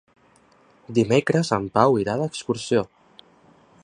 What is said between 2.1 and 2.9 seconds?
d'excursió.